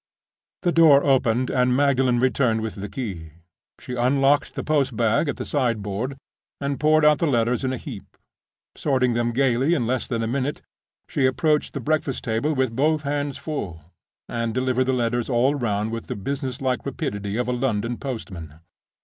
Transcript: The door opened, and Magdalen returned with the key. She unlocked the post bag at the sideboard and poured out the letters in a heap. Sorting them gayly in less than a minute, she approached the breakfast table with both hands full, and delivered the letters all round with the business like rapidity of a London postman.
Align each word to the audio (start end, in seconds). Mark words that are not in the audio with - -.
The 0.63 0.71
door 0.71 1.03
opened, 1.03 1.51
and 1.51 1.77
Magdalen 1.77 2.19
returned 2.19 2.61
with 2.61 2.73
the 2.73 2.89
key. 2.89 3.33
She 3.79 3.93
unlocked 3.93 4.55
the 4.55 4.63
post 4.63 4.95
bag 4.97 5.29
at 5.29 5.35
the 5.37 5.45
sideboard 5.45 6.17
and 6.59 6.79
poured 6.79 7.05
out 7.05 7.19
the 7.19 7.27
letters 7.27 7.63
in 7.63 7.71
a 7.71 7.77
heap. 7.77 8.17
Sorting 8.75 9.13
them 9.13 9.31
gayly 9.31 9.75
in 9.75 9.85
less 9.85 10.07
than 10.07 10.23
a 10.23 10.27
minute, 10.27 10.63
she 11.07 11.27
approached 11.27 11.73
the 11.75 11.79
breakfast 11.79 12.23
table 12.23 12.53
with 12.55 12.75
both 12.75 13.03
hands 13.03 13.37
full, 13.37 13.93
and 14.27 14.55
delivered 14.55 14.85
the 14.85 14.91
letters 14.93 15.29
all 15.29 15.53
round 15.53 15.91
with 15.91 16.07
the 16.07 16.15
business 16.15 16.61
like 16.61 16.83
rapidity 16.83 17.37
of 17.37 17.47
a 17.47 17.53
London 17.53 17.95
postman. 17.97 18.55